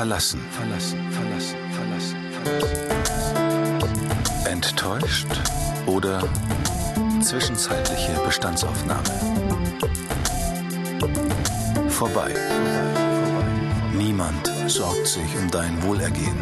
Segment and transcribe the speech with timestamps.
[0.00, 2.86] Verlassen, verlassen, verlassen, verlassen, verlassen.
[4.46, 5.26] Enttäuscht
[5.84, 6.26] oder
[7.20, 9.04] zwischenzeitliche Bestandsaufnahme.
[11.90, 12.34] Vorbei.
[13.92, 16.38] Niemand sorgt sich um dein Wohlergehen.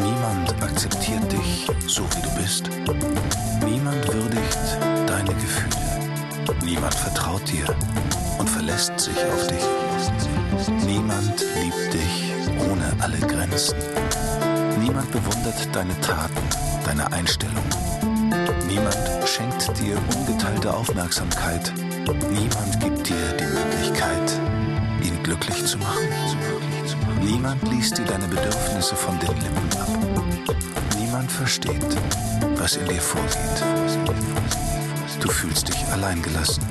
[0.00, 2.68] Niemand akzeptiert dich so wie du bist.
[3.64, 4.58] Niemand würdigt
[5.06, 5.76] deine Gefühle.
[6.64, 7.66] Niemand vertraut dir
[8.36, 9.85] und verlässt sich auf dich.
[13.56, 13.78] Grenzen.
[14.82, 16.42] Niemand bewundert deine Taten,
[16.84, 17.64] deine Einstellung.
[18.68, 21.72] Niemand schenkt dir ungeteilte Aufmerksamkeit.
[22.30, 24.32] Niemand gibt dir die Möglichkeit,
[25.02, 26.06] ihn glücklich zu machen.
[27.22, 30.58] Niemand liest dir deine Bedürfnisse von den Lippen ab.
[30.98, 31.96] Niemand versteht,
[32.56, 33.64] was in dir vorgeht.
[35.20, 36.62] Du fühlst dich alleingelassen,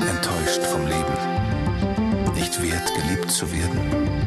[0.00, 4.25] enttäuscht vom Leben, nicht wert, geliebt zu werden.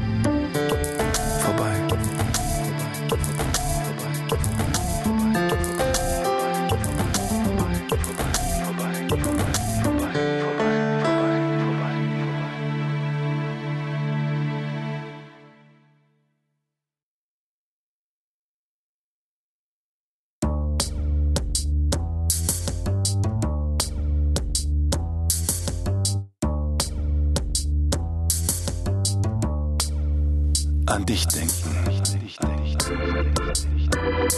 [30.89, 31.85] An dich denken.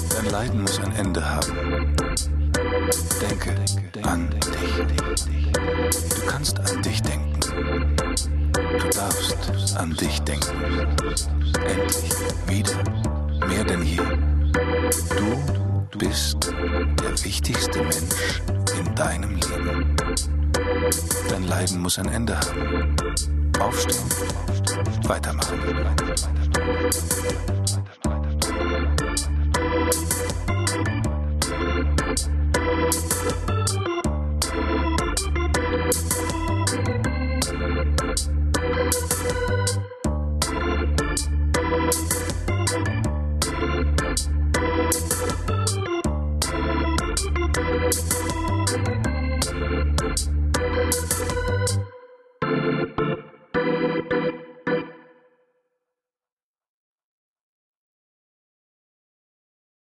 [0.10, 1.96] Dein Leiden muss ein Ende haben.
[3.22, 3.56] Denke
[4.04, 5.54] an dich.
[6.10, 7.40] Du kannst an dich denken.
[8.54, 10.88] Du darfst an dich denken.
[11.66, 12.14] Endlich,
[12.48, 14.02] wieder, mehr denn je.
[15.16, 18.42] Du bist der wichtigste Mensch
[18.78, 19.96] in deinem Leben.
[21.30, 23.41] Dein Leiden muss ein Ende haben.
[23.62, 23.96] Aufstehen.
[25.08, 25.60] Weitermachen.
[25.62, 26.12] Weitermachen.